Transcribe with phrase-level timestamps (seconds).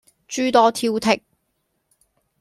[0.27, 1.21] 諸多挑剔